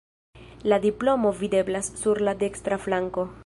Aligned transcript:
La 0.71 0.79
diplomo 0.85 1.31
videblas 1.41 1.91
sur 2.05 2.23
la 2.29 2.35
dekstra 2.45 2.81
flanko. 2.89 3.29